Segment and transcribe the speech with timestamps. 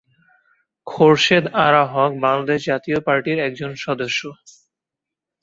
[0.87, 4.21] খোরশেদ আরা হক বাংলাদেশ জাতীয় পার্টির একজন সদস্য।